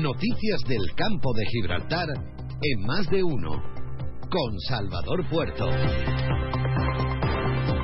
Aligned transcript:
Noticias 0.00 0.62
del 0.66 0.94
campo 0.94 1.34
de 1.34 1.44
Gibraltar 1.44 2.08
en 2.08 2.86
más 2.86 3.06
de 3.10 3.22
uno. 3.22 3.50
Con 4.30 4.58
Salvador 4.66 5.28
Puerto. 5.28 5.68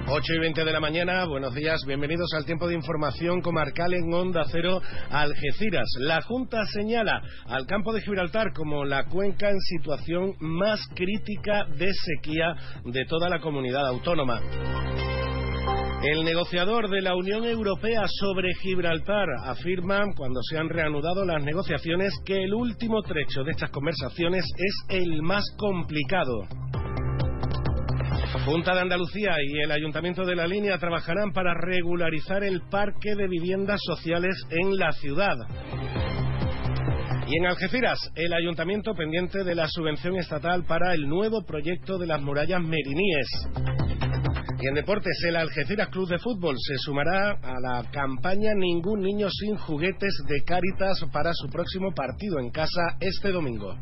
8 0.09 0.35
y 0.35 0.39
20 0.39 0.65
de 0.65 0.73
la 0.73 0.81
mañana, 0.81 1.27
buenos 1.27 1.55
días, 1.55 1.85
bienvenidos 1.87 2.33
al 2.33 2.47
tiempo 2.47 2.69
de 2.69 2.75
información 2.75 3.43
comarcal 3.43 3.93
en 3.93 4.15
Onda 4.15 4.45
Cero 4.51 4.81
Algeciras. 5.11 5.89
La 5.99 6.23
Junta 6.23 6.65
señala 6.73 7.21
al 7.49 7.67
campo 7.67 7.93
de 7.93 8.01
Gibraltar 8.01 8.55
como 8.55 8.87
la 8.87 9.05
cuenca 9.09 9.51
en 9.51 9.61
situación 9.61 10.33
más 10.41 10.81
crítica 10.95 11.67
de 11.77 11.93
sequía 11.93 12.55
de 12.87 13.05
toda 13.05 13.29
la 13.29 13.41
comunidad 13.41 13.87
autónoma. 13.87 14.41
El 16.03 16.25
negociador 16.25 16.91
de 16.91 17.01
la 17.01 17.17
Unión 17.17 17.45
Europea 17.45 18.03
sobre 18.21 18.55
Gibraltar 18.55 19.27
afirma, 19.45 20.05
cuando 20.17 20.41
se 20.43 20.59
han 20.59 20.69
reanudado 20.69 21.25
las 21.25 21.43
negociaciones, 21.43 22.13
que 22.25 22.45
el 22.45 22.55
último 22.55 23.03
trecho 23.03 23.43
de 23.43 23.53
estas 23.53 23.71
conversaciones 23.71 24.45
es 24.57 25.01
el 25.01 25.23
más 25.23 25.45
complicado. 25.57 26.47
Junta 28.45 28.75
de 28.75 28.81
Andalucía 28.83 29.35
y 29.43 29.63
el 29.63 29.73
Ayuntamiento 29.73 30.25
de 30.25 30.37
la 30.37 30.47
Línea 30.47 30.79
trabajarán 30.79 31.33
para 31.33 31.55
regularizar 31.55 32.45
el 32.45 32.61
parque 32.71 33.15
de 33.17 33.27
viviendas 33.27 33.81
sociales 33.83 34.37
en 34.51 34.77
la 34.77 34.93
ciudad. 34.93 35.37
Y 37.27 37.39
en 37.39 37.47
Algeciras, 37.47 37.99
el 38.15 38.33
ayuntamiento 38.35 38.95
pendiente 38.95 39.43
de 39.43 39.55
la 39.57 39.67
subvención 39.67 40.17
estatal 40.17 40.65
para 40.65 40.95
el 40.95 41.09
nuevo 41.09 41.43
proyecto 41.45 41.99
de 41.99 42.07
las 42.07 42.23
murallas 42.23 42.63
meriníes. 42.63 43.27
En 44.69 44.75
deportes, 44.75 45.17
el 45.29 45.37
Algeciras 45.37 45.91
Club 45.91 46.09
de 46.09 46.19
Fútbol 46.19 46.57
se 46.59 46.77
sumará 46.79 47.39
a 47.41 47.55
la 47.61 47.89
campaña 47.93 48.53
Ningún 48.53 49.01
niño 49.01 49.29
sin 49.31 49.57
juguetes 49.57 50.13
de 50.27 50.43
Cáritas 50.43 51.05
para 51.13 51.33
su 51.35 51.49
próximo 51.49 51.93
partido 51.95 52.41
en 52.41 52.51
casa 52.51 52.97
este 52.99 53.31
domingo. 53.31 53.77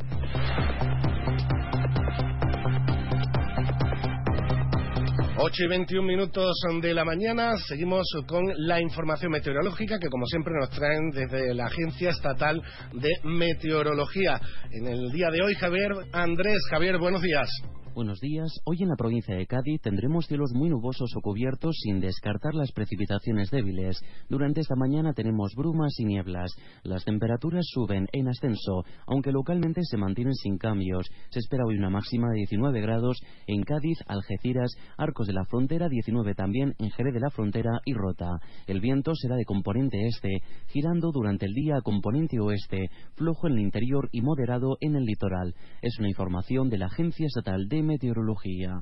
8 5.38 5.64
y 5.64 5.68
21 5.68 6.06
minutos 6.06 6.54
de 6.82 6.92
la 6.92 7.06
mañana, 7.06 7.56
seguimos 7.66 8.06
con 8.26 8.44
la 8.54 8.78
información 8.78 9.32
meteorológica 9.32 9.98
que 9.98 10.08
como 10.08 10.26
siempre 10.26 10.52
nos 10.60 10.68
traen 10.68 11.10
desde 11.10 11.54
la 11.54 11.64
Agencia 11.64 12.10
Estatal 12.10 12.60
de 12.92 13.10
Meteorología. 13.24 14.38
En 14.70 14.86
el 14.86 15.10
día 15.12 15.30
de 15.30 15.40
hoy, 15.40 15.54
Javier 15.54 15.92
Andrés, 16.12 16.60
Javier, 16.70 16.98
buenos 16.98 17.22
días. 17.22 17.48
Buenos 17.94 18.18
días. 18.18 18.50
Hoy 18.64 18.82
en 18.82 18.88
la 18.88 18.96
provincia 18.96 19.36
de 19.36 19.46
Cádiz 19.46 19.80
tendremos 19.80 20.26
cielos 20.26 20.50
muy 20.52 20.68
nubosos 20.68 21.14
o 21.14 21.20
cubiertos 21.20 21.76
sin 21.80 22.00
descartar 22.00 22.52
las 22.52 22.72
precipitaciones 22.72 23.52
débiles. 23.52 24.00
Durante 24.28 24.62
esta 24.62 24.74
mañana 24.74 25.12
tenemos 25.12 25.52
brumas 25.56 25.92
y 26.00 26.04
nieblas. 26.04 26.50
Las 26.82 27.04
temperaturas 27.04 27.64
suben 27.72 28.08
en 28.10 28.26
ascenso, 28.26 28.82
aunque 29.06 29.30
localmente 29.30 29.80
se 29.84 29.96
mantienen 29.96 30.34
sin 30.34 30.58
cambios. 30.58 31.06
Se 31.30 31.38
espera 31.38 31.62
hoy 31.64 31.76
una 31.76 31.88
máxima 31.88 32.30
de 32.30 32.38
19 32.38 32.80
grados 32.80 33.16
en 33.46 33.62
Cádiz, 33.62 33.98
Algeciras, 34.08 34.72
Arcos 34.98 35.28
de 35.28 35.34
la 35.34 35.44
Frontera, 35.44 35.88
19 35.88 36.34
también 36.34 36.74
en 36.80 36.90
Jerez 36.90 37.14
de 37.14 37.20
la 37.20 37.30
Frontera 37.30 37.78
y 37.84 37.94
Rota. 37.94 38.40
El 38.66 38.80
viento 38.80 39.14
será 39.14 39.36
de 39.36 39.44
componente 39.44 40.04
este, 40.08 40.40
girando 40.66 41.12
durante 41.12 41.46
el 41.46 41.54
día 41.54 41.76
a 41.76 41.82
componente 41.82 42.40
oeste, 42.40 42.88
flojo 43.14 43.46
en 43.46 43.52
el 43.52 43.60
interior 43.60 44.08
y 44.10 44.20
moderado 44.20 44.78
en 44.80 44.96
el 44.96 45.04
litoral. 45.04 45.54
Es 45.80 45.96
una 46.00 46.08
información 46.08 46.68
de 46.70 46.78
la 46.78 46.86
Agencia 46.86 47.26
Estatal 47.26 47.68
de 47.68 47.83
meteorología. 47.84 48.80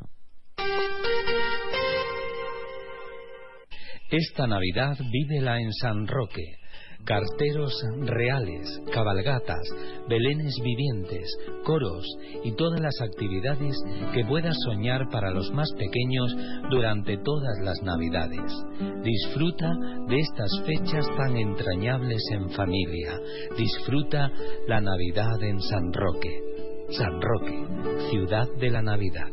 Esta 4.13 4.47
Navidad 4.47 4.99
vívela 5.11 5.59
en 5.59 5.73
San 5.73 6.07
Roque. 6.07 6.57
Carteros 7.05 7.73
reales, 8.03 8.81
cabalgatas, 8.93 9.63
belenes 10.07 10.55
vivientes, 10.63 11.27
coros 11.65 12.07
y 12.45 12.53
todas 12.53 12.79
las 12.81 13.01
actividades 13.01 13.75
que 14.13 14.25
puedas 14.27 14.55
soñar 14.67 15.09
para 15.11 15.31
los 15.31 15.51
más 15.53 15.69
pequeños 15.73 16.37
durante 16.71 17.17
todas 17.25 17.59
las 17.65 17.83
Navidades. 17.83 18.53
Disfruta 19.03 19.73
de 20.09 20.21
estas 20.21 20.51
fechas 20.67 21.07
tan 21.17 21.35
entrañables 21.37 22.23
en 22.33 22.51
familia. 22.51 23.19
Disfruta 23.57 24.31
la 24.69 24.83
Navidad 24.83 25.43
en 25.43 25.59
San 25.59 25.91
Roque. 25.91 26.52
San 26.97 27.23
Roque, 27.23 27.67
ciudad 28.11 28.49
de 28.61 28.71
la 28.71 28.83
Navidad. 28.83 29.31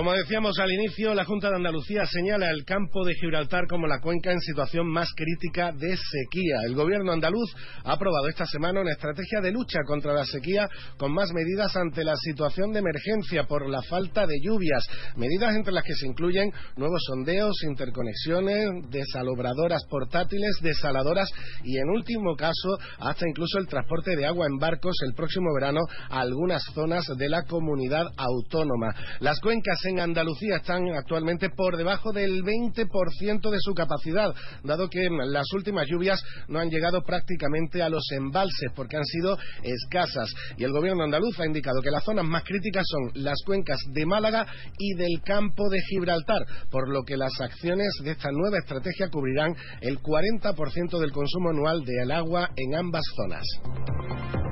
Como 0.00 0.14
decíamos 0.14 0.58
al 0.58 0.72
inicio, 0.72 1.12
la 1.12 1.26
Junta 1.26 1.50
de 1.50 1.56
Andalucía 1.56 2.06
señala 2.06 2.48
el 2.48 2.64
campo 2.64 3.04
de 3.04 3.12
Gibraltar 3.16 3.66
como 3.68 3.86
la 3.86 4.00
cuenca 4.00 4.32
en 4.32 4.40
situación 4.40 4.86
más 4.88 5.10
crítica 5.14 5.72
de 5.72 5.94
sequía. 5.94 6.56
El 6.64 6.74
gobierno 6.74 7.12
andaluz 7.12 7.54
ha 7.84 7.92
aprobado 7.92 8.26
esta 8.28 8.46
semana 8.46 8.80
una 8.80 8.92
estrategia 8.92 9.42
de 9.42 9.52
lucha 9.52 9.80
contra 9.86 10.14
la 10.14 10.24
sequía 10.24 10.66
con 10.96 11.12
más 11.12 11.30
medidas 11.34 11.76
ante 11.76 12.02
la 12.02 12.16
situación 12.16 12.72
de 12.72 12.78
emergencia 12.78 13.44
por 13.44 13.68
la 13.68 13.82
falta 13.82 14.26
de 14.26 14.40
lluvias. 14.42 14.86
Medidas 15.16 15.54
entre 15.54 15.74
las 15.74 15.84
que 15.84 15.92
se 15.92 16.06
incluyen 16.06 16.50
nuevos 16.78 17.02
sondeos, 17.06 17.62
interconexiones, 17.62 18.70
desalobradoras 18.88 19.84
portátiles, 19.84 20.60
desaladoras 20.62 21.28
y, 21.62 21.76
en 21.76 21.90
último 21.90 22.36
caso, 22.36 22.78
hasta 23.00 23.28
incluso 23.28 23.58
el 23.58 23.66
transporte 23.66 24.16
de 24.16 24.24
agua 24.24 24.46
en 24.46 24.56
barcos 24.56 24.96
el 25.04 25.12
próximo 25.12 25.52
verano 25.52 25.80
a 26.08 26.20
algunas 26.20 26.64
zonas 26.72 27.04
de 27.18 27.28
la 27.28 27.42
comunidad 27.42 28.06
autónoma. 28.16 28.94
Las 29.20 29.38
cuencas 29.40 29.89
en 29.90 30.00
Andalucía 30.00 30.56
están 30.56 30.88
actualmente 30.96 31.50
por 31.50 31.76
debajo 31.76 32.12
del 32.12 32.42
20% 32.42 33.50
de 33.50 33.58
su 33.60 33.74
capacidad, 33.74 34.32
dado 34.62 34.88
que 34.88 35.08
las 35.26 35.52
últimas 35.52 35.86
lluvias 35.88 36.22
no 36.48 36.58
han 36.58 36.70
llegado 36.70 37.02
prácticamente 37.02 37.82
a 37.82 37.88
los 37.88 38.04
embalses 38.12 38.70
porque 38.74 38.96
han 38.96 39.04
sido 39.04 39.36
escasas. 39.62 40.28
Y 40.56 40.64
el 40.64 40.72
gobierno 40.72 41.04
andaluz 41.04 41.38
ha 41.40 41.46
indicado 41.46 41.82
que 41.82 41.90
las 41.90 42.04
zonas 42.04 42.24
más 42.24 42.44
críticas 42.44 42.84
son 42.88 43.22
las 43.22 43.38
cuencas 43.44 43.78
de 43.92 44.06
Málaga 44.06 44.46
y 44.78 44.94
del 44.94 45.20
campo 45.24 45.68
de 45.68 45.80
Gibraltar, 45.88 46.42
por 46.70 46.88
lo 46.88 47.02
que 47.02 47.16
las 47.16 47.40
acciones 47.40 47.92
de 48.02 48.12
esta 48.12 48.30
nueva 48.30 48.58
estrategia 48.58 49.08
cubrirán 49.10 49.54
el 49.80 49.98
40% 49.98 50.98
del 50.98 51.12
consumo 51.12 51.50
anual 51.50 51.84
del 51.84 52.10
agua 52.10 52.50
en 52.56 52.76
ambas 52.76 53.04
zonas. 53.16 54.49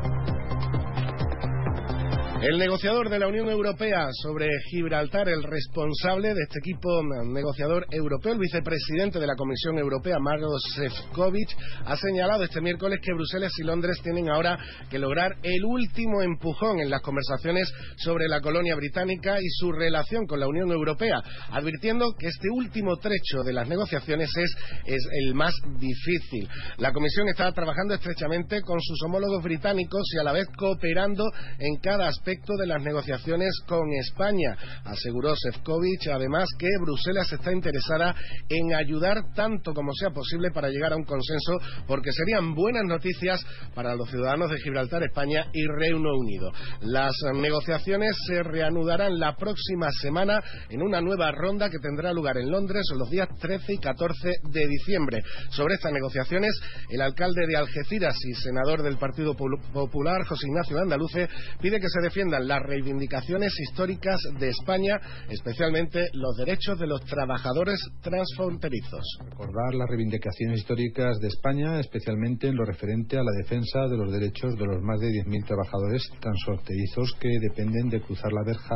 El 2.41 2.56
negociador 2.56 3.10
de 3.10 3.19
la 3.19 3.26
Unión 3.26 3.49
Europea 3.49 4.06
sobre 4.22 4.47
Gibraltar, 4.71 5.28
el 5.28 5.43
responsable 5.43 6.28
de 6.34 6.43
este 6.44 6.60
equipo 6.60 7.03
negociador 7.25 7.84
europeo, 7.91 8.32
el 8.32 8.38
vicepresidente 8.38 9.19
de 9.19 9.26
la 9.26 9.34
Comisión 9.34 9.76
Europea, 9.76 10.21
Maros 10.21 10.62
Sefcovic, 10.76 11.49
ha 11.84 11.97
señalado 11.97 12.44
este 12.44 12.60
miércoles 12.60 13.00
que 13.03 13.12
Bruselas 13.12 13.50
y 13.59 13.65
Londres 13.65 13.99
tienen 14.04 14.31
ahora 14.31 14.56
que 14.88 15.00
lograr 15.00 15.34
el 15.43 15.65
último 15.65 16.22
empujón 16.22 16.78
en 16.78 16.91
las 16.91 17.03
conversaciones 17.03 17.72
sobre 17.97 18.28
la 18.28 18.41
colonia 18.41 18.76
británica 18.76 19.41
y 19.41 19.49
su 19.59 19.72
relación 19.72 20.25
con 20.28 20.38
la 20.38 20.47
Unión 20.47 20.70
Europea, 20.70 21.20
advirtiendo 21.50 22.15
que 22.16 22.28
este 22.28 22.50
último 22.55 22.99
trecho 22.99 23.43
de 23.44 23.53
las 23.53 23.66
negociaciones 23.66 24.31
es, 24.37 24.55
es 24.87 25.03
el 25.25 25.34
más 25.34 25.55
difícil. 25.81 26.49
La 26.76 26.93
Comisión 26.93 27.28
está 27.28 27.50
trabajando 27.50 27.94
estrechamente 27.94 28.62
con 28.62 28.81
sus 28.81 29.03
homólogos 29.03 29.43
británicos 29.43 30.03
y 30.15 30.19
a 30.19 30.22
la 30.22 30.32
vez 30.32 30.47
cooperando 30.56 31.25
en 31.59 31.81
cada 31.81 32.06
aspecto 32.06 32.28
de 32.28 32.66
las 32.66 32.83
negociaciones 32.83 33.50
con 33.66 33.91
España. 33.94 34.55
Aseguró 34.84 35.34
Sefcovic, 35.34 36.09
además, 36.12 36.47
que 36.59 36.66
Bruselas 36.78 37.33
está 37.33 37.53
interesada 37.53 38.15
en 38.50 38.75
ayudar 38.75 39.33
tanto 39.34 39.72
como 39.72 39.93
sea 39.94 40.11
posible 40.11 40.50
para 40.50 40.69
llegar 40.69 40.93
a 40.93 40.97
un 40.97 41.05
consenso, 41.05 41.53
porque 41.87 42.12
serían 42.12 42.55
buenas 42.55 42.84
noticias 42.84 43.44
para 43.75 43.94
los 43.94 44.11
ciudadanos 44.11 44.50
de 44.50 44.59
Gibraltar, 44.59 45.03
España 45.05 45.47
y 45.55 45.65
Reino 45.67 46.15
Unido. 46.15 46.53
Las 46.83 47.14
negociaciones 47.35 48.14
se 48.26 48.43
reanudarán 48.43 49.19
la 49.19 49.35
próxima 49.35 49.91
semana 49.91 50.43
en 50.69 50.82
una 50.82 51.00
nueva 51.00 51.32
ronda 51.32 51.70
que 51.70 51.79
tendrá 51.79 52.12
lugar 52.12 52.37
en 52.37 52.50
Londres 52.50 52.85
los 52.94 53.08
días 53.08 53.29
13 53.41 53.73
y 53.73 53.79
14 53.79 54.35
de 54.50 54.67
diciembre. 54.67 55.23
Sobre 55.50 55.75
estas 55.75 55.93
negociaciones, 55.93 56.52
el 56.91 57.00
alcalde 57.00 57.47
de 57.47 57.56
Algeciras 57.56 58.17
y 58.23 58.35
senador 58.35 58.82
del 58.82 58.99
Partido 58.99 59.35
Popular, 59.35 60.26
José 60.26 60.47
Ignacio 60.47 60.79
Andaluce, 60.79 61.26
pide 61.61 61.81
que 61.81 61.88
se 61.88 62.00
defienda 62.19 62.41
las 62.41 62.61
reivindicaciones 62.65 63.53
históricas 63.61 64.19
de 64.41 64.49
España, 64.49 64.99
especialmente 65.31 66.09
los 66.15 66.37
derechos 66.37 66.76
de 66.76 66.88
los 66.88 67.00
trabajadores 67.05 67.79
transfronterizos. 68.03 69.05
Recordar 69.25 69.75
las 69.75 69.88
reivindicaciones 69.88 70.59
históricas 70.59 71.17
de 71.20 71.29
España, 71.29 71.79
especialmente 71.79 72.49
en 72.49 72.56
lo 72.56 72.65
referente 72.65 73.17
a 73.17 73.23
la 73.23 73.31
defensa 73.41 73.87
de 73.88 73.97
los 73.97 74.11
derechos 74.11 74.56
de 74.56 74.67
los 74.67 74.82
más 74.82 74.99
de 74.99 75.11
10.000 75.11 75.47
trabajadores 75.47 76.03
transfronterizos 76.19 77.15
que 77.20 77.38
dependen 77.41 77.88
de 77.88 78.00
cruzar 78.00 78.32
la 78.32 78.43
verja 78.44 78.75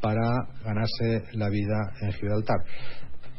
para 0.00 0.36
ganarse 0.62 1.24
la 1.32 1.48
vida 1.48 1.92
en 2.02 2.12
Gibraltar 2.12 2.58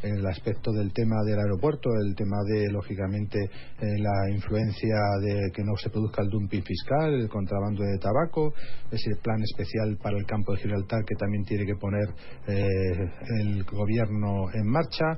el 0.01 0.25
aspecto 0.27 0.71
del 0.71 0.93
tema 0.93 1.15
del 1.25 1.39
aeropuerto, 1.39 1.89
el 2.05 2.15
tema 2.15 2.37
de, 2.45 2.69
lógicamente, 2.71 3.39
eh, 3.39 3.97
la 3.99 4.29
influencia 4.31 4.95
de 5.21 5.51
que 5.53 5.63
no 5.63 5.75
se 5.77 5.89
produzca 5.89 6.21
el 6.21 6.29
dumping 6.29 6.63
fiscal, 6.63 7.13
el 7.13 7.29
contrabando 7.29 7.83
de 7.83 7.97
tabaco, 7.97 8.53
ese 8.91 9.15
plan 9.21 9.41
especial 9.41 9.97
para 10.01 10.17
el 10.17 10.25
campo 10.25 10.53
de 10.53 10.59
Gibraltar 10.59 11.03
que 11.05 11.15
también 11.15 11.43
tiene 11.45 11.65
que 11.65 11.75
poner 11.75 12.09
eh, 12.47 13.11
el 13.39 13.63
gobierno 13.63 14.51
en 14.53 14.67
marcha. 14.67 15.17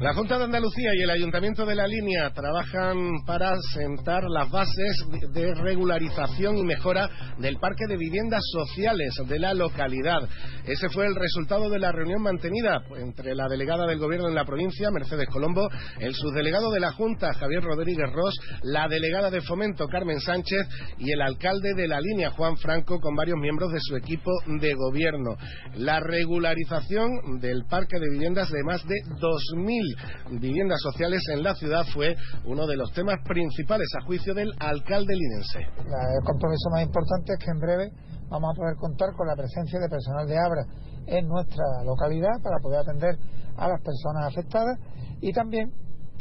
La 0.00 0.12
Junta 0.12 0.36
de 0.36 0.44
Andalucía 0.44 0.90
y 0.94 1.02
el 1.04 1.10
Ayuntamiento 1.10 1.64
de 1.64 1.74
la 1.74 1.86
Línea 1.86 2.30
trabajan 2.34 3.24
para 3.24 3.54
sentar 3.72 4.24
las 4.28 4.50
bases 4.50 5.06
de 5.32 5.54
regularización 5.54 6.58
y 6.58 6.64
mejora 6.64 7.08
del 7.38 7.56
parque 7.56 7.86
de 7.88 7.96
viviendas 7.96 8.42
sociales 8.52 9.14
de 9.26 9.38
la 9.38 9.54
localidad. 9.54 10.28
Ese 10.66 10.90
fue 10.90 11.06
el 11.06 11.14
resultado 11.14 11.70
de 11.70 11.78
la 11.78 11.92
reunión 11.92 12.20
mantenida 12.20 12.82
entre 12.98 13.34
la 13.34 13.48
delegada 13.48 13.86
del 13.86 13.98
Gobierno 13.98 14.28
en 14.28 14.34
la 14.34 14.44
provincia, 14.44 14.90
Mercedes 14.90 15.28
Colombo, 15.30 15.66
el 15.98 16.14
subdelegado 16.14 16.70
de 16.72 16.80
la 16.80 16.92
Junta, 16.92 17.32
Javier 17.32 17.62
Rodríguez 17.62 18.12
Ross, 18.12 18.34
la 18.64 18.88
delegada 18.88 19.30
de 19.30 19.40
Fomento, 19.40 19.88
Carmen 19.88 20.20
Sánchez, 20.20 20.68
y 20.98 21.10
el 21.10 21.22
alcalde 21.22 21.72
de 21.74 21.88
la 21.88 22.00
Línea, 22.00 22.32
Juan 22.32 22.58
Franco, 22.58 23.00
con 23.00 23.14
varios 23.14 23.38
miembros 23.38 23.72
de 23.72 23.80
su 23.80 23.96
equipo 23.96 24.30
de 24.60 24.74
gobierno. 24.74 25.36
La 25.76 26.00
regularización 26.00 27.40
del 27.40 27.64
parque 27.70 27.98
de 27.98 28.10
viviendas 28.10 28.50
de 28.50 28.62
más 28.62 28.82
de 28.86 28.96
2.000 29.20 29.85
viviendas 30.30 30.80
sociales 30.80 31.22
en 31.32 31.42
la 31.42 31.54
ciudad 31.54 31.84
fue 31.92 32.16
uno 32.44 32.66
de 32.66 32.76
los 32.76 32.92
temas 32.92 33.16
principales 33.24 33.88
a 33.98 34.04
juicio 34.04 34.34
del 34.34 34.52
alcalde 34.58 35.14
linense. 35.14 35.60
El 35.60 36.24
compromiso 36.24 36.70
más 36.70 36.82
importante 36.82 37.32
es 37.32 37.38
que 37.38 37.50
en 37.50 37.60
breve 37.60 37.90
vamos 38.28 38.50
a 38.52 38.56
poder 38.56 38.76
contar 38.76 39.12
con 39.16 39.26
la 39.26 39.36
presencia 39.36 39.78
de 39.78 39.88
personal 39.88 40.26
de 40.26 40.36
Abra 40.38 40.64
en 41.06 41.28
nuestra 41.28 41.64
localidad 41.84 42.42
para 42.42 42.58
poder 42.60 42.80
atender 42.80 43.14
a 43.56 43.68
las 43.68 43.80
personas 43.80 44.26
afectadas 44.26 44.78
y 45.20 45.32
también 45.32 45.72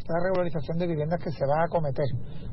la 0.07 0.19
regularización 0.23 0.77
de 0.77 0.88
viviendas 0.88 1.19
que 1.19 1.31
se 1.31 1.45
va 1.45 1.61
a 1.61 1.65
acometer. 1.65 2.06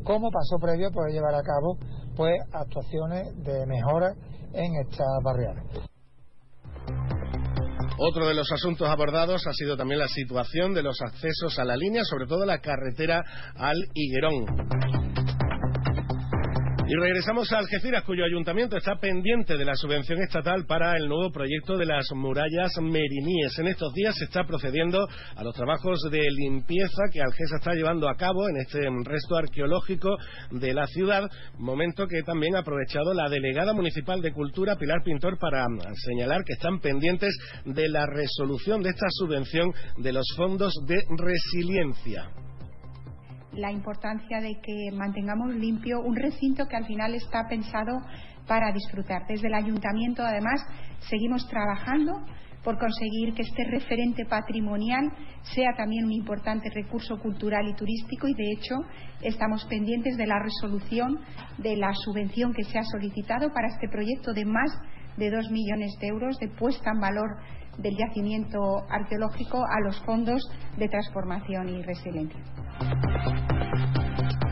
Como 0.05 0.31
paso 0.31 0.56
previo 0.58 0.91
poder 0.91 1.12
llevar 1.12 1.35
a 1.35 1.43
cabo 1.43 1.76
pues 2.17 2.41
actuaciones 2.53 3.29
de 3.44 3.67
mejora 3.67 4.15
en 4.53 4.75
estas 4.81 5.08
barriadas. 5.23 5.92
Otro 8.05 8.27
de 8.27 8.35
los 8.35 8.51
asuntos 8.51 8.89
abordados 8.89 9.47
ha 9.47 9.53
sido 9.53 9.77
también 9.77 10.01
la 10.01 10.09
situación 10.09 10.75
de 10.75 10.83
los 10.83 11.01
accesos 11.01 11.57
a 11.61 11.65
la 11.65 11.77
línea, 11.77 12.03
sobre 12.03 12.27
todo 12.27 12.45
la 12.45 12.59
carretera 12.59 13.23
al 13.55 13.77
Higuerón. 13.95 15.22
Y 16.93 16.94
regresamos 16.94 17.50
a 17.50 17.59
Algeciras, 17.59 18.05
cuyo 18.05 18.23
ayuntamiento 18.23 18.77
está 18.77 18.97
pendiente 18.97 19.56
de 19.56 19.65
la 19.65 19.75
subvención 19.77 20.21
estatal 20.21 20.67
para 20.67 20.94
el 20.99 21.09
nuevo 21.09 21.33
proyecto 21.33 21.79
de 21.79 21.87
las 21.87 22.05
murallas 22.15 22.71
meriníes. 22.83 23.59
En 23.59 23.69
estos 23.69 23.94
días 23.94 24.15
se 24.15 24.25
está 24.27 24.44
procediendo 24.44 25.09
a 25.35 25.43
los 25.43 25.55
trabajos 25.55 26.00
de 26.11 26.21
limpieza 26.31 27.05
que 27.11 27.23
Algeciras 27.23 27.61
está 27.61 27.73
llevando 27.73 28.11
a 28.11 28.17
cabo 28.17 28.47
en 28.47 28.59
este 28.59 28.81
resto 29.05 29.39
arqueológico 29.39 30.19
de 30.50 30.75
la 30.75 30.87
ciudad, 30.87 31.31
momento 31.56 32.06
que 32.06 32.23
también 32.25 32.56
ha 32.56 32.59
aprovechado 32.59 33.15
la 33.15 33.31
delegada 33.31 33.73
municipal 33.73 34.21
de 34.21 34.35
Cultura, 34.35 34.77
Pilar 34.77 35.03
Pintor, 35.03 35.39
para 35.39 35.65
señalar 36.05 36.44
que 36.44 36.53
están 36.53 36.79
pendientes 36.79 37.35
de 37.65 37.89
la 37.89 38.05
resolución 38.05 38.83
de 38.83 38.91
esta 38.91 39.06
subvención 39.09 39.73
de 39.97 40.12
los 40.12 40.27
fondos 40.37 40.75
de 40.87 41.03
resiliencia 41.17 42.29
la 43.55 43.71
importancia 43.71 44.41
de 44.41 44.61
que 44.63 44.91
mantengamos 44.93 45.55
limpio 45.55 46.01
un 46.01 46.17
recinto 46.17 46.67
que 46.67 46.77
al 46.77 46.87
final 46.87 47.15
está 47.15 47.47
pensado 47.49 47.93
para 48.47 48.73
disfrutar. 48.73 49.27
Desde 49.29 49.49
el 49.49 49.55
ayuntamiento, 49.55 50.23
además, 50.23 50.61
seguimos 51.09 51.47
trabajando 51.49 52.25
por 52.65 52.79
conseguir 52.79 53.35
que 53.35 53.43
este 53.43 53.65
referente 53.65 54.25
patrimonial 54.25 55.13
sea 55.55 55.73
también 55.77 56.05
un 56.05 56.13
importante 56.13 56.71
recurso 56.71 57.19
cultural 57.19 57.69
y 57.69 57.75
turístico 57.75 58.29
y, 58.29 58.35
de 58.35 58.53
hecho, 58.53 58.77
estamos 59.21 59.65
pendientes 59.67 60.17
de 60.17 60.27
la 60.27 60.39
resolución 60.39 61.19
de 61.59 61.77
la 61.77 61.93
subvención 61.95 62.53
que 62.53 62.65
se 62.65 62.79
ha 62.79 62.85
solicitado 62.85 63.53
para 63.53 63.69
este 63.69 63.89
proyecto 63.89 64.33
de 64.33 64.45
más 64.45 64.71
de 65.17 65.31
dos 65.31 65.51
millones 65.51 65.93
de 66.01 66.07
euros 66.07 66.39
de 66.39 66.49
puesta 66.49 66.93
en 66.93 67.01
valor 67.01 67.29
del 67.79 67.97
yacimiento 67.97 68.59
arqueológico 68.89 69.59
a 69.59 69.81
los 69.85 70.01
fondos 70.05 70.43
de 70.77 70.89
transformación 70.89 71.69
y 71.69 71.83
resiliencia. 71.83 72.41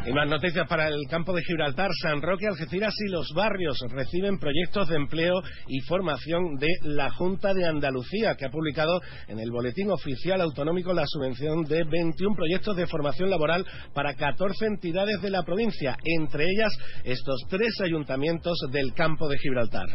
Y 0.06 0.12
más 0.12 0.28
noticias 0.28 0.67
para 0.67 0.88
el 0.88 1.06
campo 1.08 1.34
de 1.34 1.43
Gibraltar, 1.43 1.90
San 2.02 2.22
Roque, 2.22 2.46
Algeciras 2.46 2.94
y 3.06 3.11
los 3.11 3.28
barrios 3.34 3.78
reciben 3.90 4.38
proyectos 4.38 4.88
de 4.88 4.96
empleo 4.96 5.43
y 5.69 5.81
formación 5.81 6.56
de 6.56 6.69
la 6.84 7.11
Junta 7.11 7.52
de 7.52 7.67
Andalucía, 7.67 8.34
que 8.34 8.46
ha 8.46 8.50
publicado 8.50 9.00
en 9.28 9.38
el 9.38 9.50
Boletín 9.50 9.90
Oficial 9.90 10.40
Autonómico 10.40 10.94
la 10.94 11.05
subvención 11.06 11.64
de 11.64 11.84
21 11.84 12.34
proyectos 12.34 12.76
de 12.76 12.87
formación 12.87 13.28
laboral 13.28 13.66
para 13.93 14.14
14 14.14 14.66
entidades 14.66 15.20
de 15.20 15.31
la 15.31 15.43
provincia, 15.43 15.96
entre 16.02 16.44
ellas 16.44 16.73
estos 17.05 17.43
tres 17.50 17.81
ayuntamientos 17.84 18.58
del 18.73 18.94
campo 18.94 19.28
de 19.28 19.38
Gibraltar. 19.38 19.87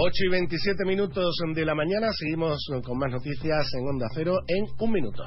8 0.00 0.12
y 0.26 0.30
27 0.30 0.84
minutos 0.84 1.34
de 1.56 1.64
la 1.64 1.74
mañana, 1.74 2.06
seguimos 2.16 2.56
con 2.84 2.98
más 2.98 3.10
noticias 3.10 3.66
en 3.74 3.88
Onda 3.88 4.06
Cero 4.14 4.38
en 4.46 4.64
un 4.78 4.92
minuto. 4.92 5.24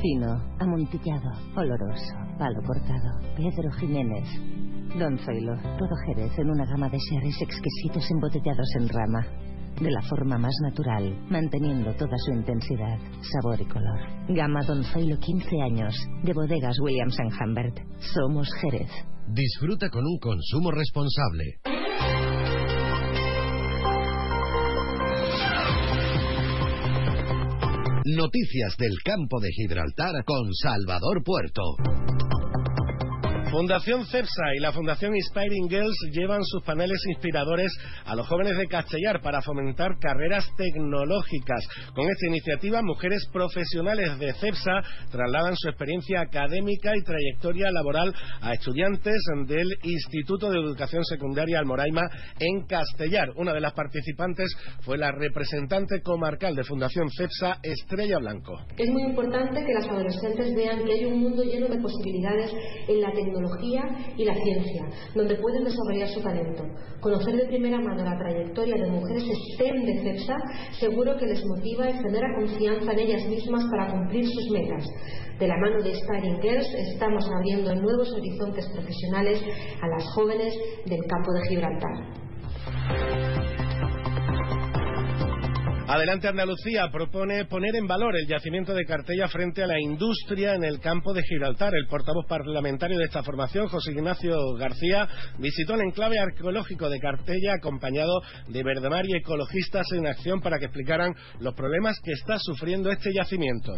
Fino, 0.00 0.56
amontillado, 0.60 1.28
oloroso, 1.56 2.14
palo 2.38 2.62
cortado, 2.64 3.34
Pedro 3.36 3.68
Jiménez. 3.80 4.28
Don 4.96 5.18
Zoilo, 5.18 5.56
todo 5.76 5.90
Jerez 6.06 6.38
en 6.38 6.50
una 6.50 6.64
gama 6.66 6.88
de 6.88 6.98
sherries 6.98 7.42
exquisitos 7.42 8.08
embotellados 8.12 8.68
en 8.78 8.88
rama. 8.88 9.26
De 9.80 9.90
la 9.90 10.02
forma 10.02 10.38
más 10.38 10.54
natural, 10.62 11.18
manteniendo 11.30 11.92
toda 11.94 12.16
su 12.18 12.32
intensidad, 12.32 12.98
sabor 13.22 13.60
y 13.60 13.64
color. 13.64 13.98
Gama 14.28 14.60
Don 14.68 14.84
Zoilo 14.84 15.18
15 15.18 15.62
años, 15.62 15.96
de 16.22 16.32
bodegas 16.32 16.78
Williams⁇ 16.80 17.16
Humbert. 17.44 17.76
Somos 17.98 18.48
Jerez. 18.60 18.90
Disfruta 19.32 19.88
con 19.90 20.04
un 20.04 20.18
consumo 20.18 20.72
responsable. 20.72 21.60
Noticias 28.06 28.76
del 28.76 28.96
campo 29.04 29.38
de 29.38 29.50
Gibraltar 29.52 30.24
con 30.24 30.52
Salvador 30.52 31.22
Puerto. 31.22 31.62
Fundación 33.50 34.06
CEPSA 34.06 34.54
y 34.56 34.60
la 34.60 34.70
Fundación 34.70 35.16
Inspiring 35.16 35.68
Girls 35.68 35.96
llevan 36.12 36.38
sus 36.44 36.62
paneles 36.62 37.00
inspiradores 37.08 37.72
a 38.04 38.14
los 38.14 38.28
jóvenes 38.28 38.56
de 38.56 38.68
Castellar 38.68 39.20
para 39.22 39.42
fomentar 39.42 39.98
carreras 39.98 40.46
tecnológicas. 40.56 41.66
Con 41.92 42.08
esta 42.08 42.28
iniciativa, 42.28 42.80
mujeres 42.80 43.26
profesionales 43.32 44.20
de 44.20 44.32
CEPSA 44.34 44.82
trasladan 45.10 45.56
su 45.56 45.68
experiencia 45.68 46.20
académica 46.20 46.92
y 46.96 47.02
trayectoria 47.02 47.72
laboral 47.72 48.14
a 48.40 48.54
estudiantes 48.54 49.16
del 49.48 49.66
Instituto 49.82 50.48
de 50.48 50.60
Educación 50.60 51.04
Secundaria 51.04 51.58
Almoraima 51.58 52.02
en 52.38 52.66
Castellar. 52.66 53.30
Una 53.34 53.52
de 53.52 53.60
las 53.60 53.72
participantes 53.72 54.48
fue 54.82 54.96
la 54.96 55.10
representante 55.10 56.00
comarcal 56.02 56.54
de 56.54 56.62
Fundación 56.62 57.10
CEPSA, 57.10 57.58
Estrella 57.64 58.18
Blanco. 58.18 58.60
Es 58.76 58.88
muy 58.90 59.02
importante 59.02 59.64
que 59.64 59.74
las 59.74 59.88
adolescentes 59.88 60.54
vean 60.54 60.84
que 60.84 60.92
hay 60.92 61.04
un 61.06 61.18
mundo 61.18 61.42
lleno 61.42 61.66
de 61.66 61.80
posibilidades 61.80 62.52
en 62.86 63.00
la 63.00 63.10
tecnología 63.40 63.82
y 64.16 64.24
la 64.24 64.34
ciencia, 64.34 64.86
donde 65.14 65.36
pueden 65.36 65.64
desarrollar 65.64 66.08
su 66.08 66.20
talento. 66.20 66.64
Conocer 67.00 67.36
de 67.36 67.46
primera 67.46 67.78
mano 67.78 68.04
la 68.04 68.18
trayectoria 68.18 68.76
de 68.76 68.90
mujeres 68.90 69.24
STEM 69.54 69.84
de 69.84 70.02
CEPSA 70.02 70.36
seguro 70.78 71.16
que 71.16 71.26
les 71.26 71.44
motiva 71.46 71.88
y 71.88 71.94
genera 71.94 72.28
confianza 72.38 72.92
en 72.92 72.98
ellas 72.98 73.26
mismas 73.26 73.64
para 73.70 73.90
cumplir 73.90 74.24
sus 74.26 74.50
metas. 74.50 74.84
De 75.38 75.48
la 75.48 75.56
mano 75.56 75.82
de 75.82 75.94
Starring 75.94 76.40
Girls 76.42 76.68
estamos 76.92 77.24
abriendo 77.30 77.74
nuevos 77.74 78.12
horizontes 78.12 78.68
profesionales 78.68 79.42
a 79.80 79.88
las 79.88 80.04
jóvenes 80.14 80.54
del 80.84 81.00
campo 81.06 81.32
de 81.32 81.48
Gibraltar. 81.48 82.29
Adelante 85.92 86.28
Andalucía 86.28 86.88
propone 86.92 87.46
poner 87.46 87.74
en 87.74 87.88
valor 87.88 88.14
el 88.16 88.28
yacimiento 88.28 88.72
de 88.72 88.84
Cartella 88.84 89.26
frente 89.26 89.64
a 89.64 89.66
la 89.66 89.80
industria 89.80 90.54
en 90.54 90.62
el 90.62 90.78
campo 90.78 91.12
de 91.12 91.24
Gibraltar. 91.24 91.74
El 91.74 91.88
portavoz 91.88 92.26
parlamentario 92.28 92.96
de 92.96 93.06
esta 93.06 93.24
formación, 93.24 93.66
José 93.66 93.90
Ignacio 93.90 94.36
García, 94.56 95.08
visitó 95.38 95.74
el 95.74 95.80
enclave 95.80 96.20
arqueológico 96.20 96.88
de 96.88 97.00
Cartella 97.00 97.54
acompañado 97.54 98.22
de 98.46 98.62
Verdemar 98.62 99.04
y 99.04 99.16
ecologistas 99.16 99.90
en 99.90 100.06
acción 100.06 100.40
para 100.40 100.60
que 100.60 100.66
explicaran 100.66 101.12
los 101.40 101.54
problemas 101.54 101.98
que 102.04 102.12
está 102.12 102.38
sufriendo 102.38 102.88
este 102.92 103.10
yacimiento. 103.12 103.72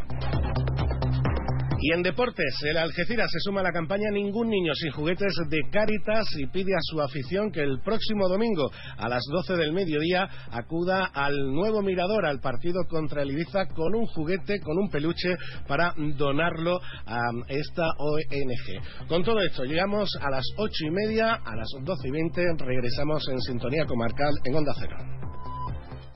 Y 1.85 1.93
en 1.93 2.03
deportes, 2.03 2.55
el 2.62 2.77
Algeciras 2.77 3.29
se 3.29 3.41
suma 3.41 3.59
a 3.59 3.65
la 3.65 3.73
campaña 3.73 4.09
Ningún 4.12 4.49
niño 4.49 4.73
sin 4.73 4.93
juguetes 4.93 5.35
de 5.49 5.62
Cáritas 5.73 6.29
y 6.39 6.47
pide 6.47 6.77
a 6.77 6.81
su 6.81 7.01
afición 7.01 7.51
que 7.51 7.61
el 7.61 7.81
próximo 7.81 8.29
domingo 8.29 8.71
a 8.97 9.09
las 9.09 9.25
12 9.29 9.57
del 9.57 9.73
mediodía 9.73 10.29
acuda 10.53 11.07
al 11.12 11.37
nuevo 11.53 11.83
mirador, 11.83 12.25
al 12.25 12.39
partido 12.39 12.85
contra 12.89 13.23
el 13.23 13.33
Ibiza, 13.33 13.67
con 13.75 13.97
un 13.97 14.07
juguete, 14.07 14.61
con 14.61 14.79
un 14.79 14.91
peluche 14.91 15.35
para 15.67 15.93
donarlo 16.17 16.79
a 17.05 17.19
esta 17.49 17.89
ONG. 17.99 19.09
Con 19.09 19.25
todo 19.25 19.41
esto, 19.41 19.65
llegamos 19.65 20.09
a 20.21 20.31
las 20.31 20.45
ocho 20.59 20.87
y 20.87 20.91
media, 20.91 21.35
a 21.35 21.57
las 21.57 21.69
12 21.83 22.07
y 22.07 22.11
20, 22.12 22.43
regresamos 22.59 23.29
en 23.29 23.41
sintonía 23.41 23.87
comarcal 23.87 24.33
en 24.45 24.55
Onda 24.55 24.73
Cero. 24.79 25.32